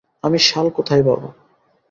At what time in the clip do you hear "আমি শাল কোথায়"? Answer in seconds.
0.23-1.03